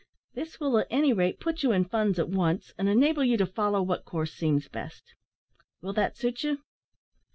This 0.33 0.59
will, 0.59 0.79
at 0.79 0.87
any 0.89 1.13
rate, 1.13 1.39
put 1.39 1.61
you 1.61 1.71
in 1.73 1.85
funds 1.85 2.17
at 2.17 2.27
once, 2.27 2.73
and 2.75 2.89
enable 2.89 3.23
you 3.23 3.37
to 3.37 3.45
follow 3.45 3.83
what 3.83 4.03
course 4.03 4.33
seems 4.33 4.67
best. 4.67 5.13
Will 5.79 5.93
that 5.93 6.17
suit 6.17 6.41
you?" 6.43 6.57